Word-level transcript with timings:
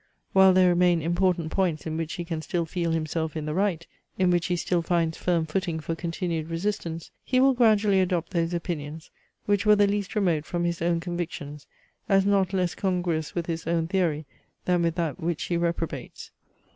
While 0.33 0.53
there 0.53 0.69
remain 0.69 0.99
important 1.03 1.51
points 1.51 1.85
in 1.85 1.95
which 1.95 2.13
he 2.13 2.25
can 2.25 2.41
still 2.41 2.65
feel 2.65 2.89
himself 2.89 3.37
in 3.37 3.45
the 3.45 3.53
right, 3.53 3.85
in 4.17 4.31
which 4.31 4.47
he 4.47 4.55
still 4.55 4.81
finds 4.81 5.15
firm 5.15 5.45
footing 5.45 5.79
for 5.79 5.93
continued 5.93 6.49
resistance, 6.49 7.11
he 7.23 7.39
will 7.39 7.53
gradually 7.53 8.01
adopt 8.01 8.31
those 8.31 8.51
opinions, 8.51 9.11
which 9.45 9.63
were 9.63 9.75
the 9.75 9.85
least 9.85 10.15
remote 10.15 10.43
from 10.43 10.63
his 10.63 10.81
own 10.81 11.01
convictions, 11.01 11.67
as 12.09 12.25
not 12.25 12.51
less 12.51 12.73
congruous 12.73 13.35
with 13.35 13.45
his 13.45 13.67
own 13.67 13.87
theory 13.87 14.25
than 14.65 14.81
with 14.81 14.95
that 14.95 15.19
which 15.19 15.43
he 15.43 15.55
reprobates. 15.55 16.31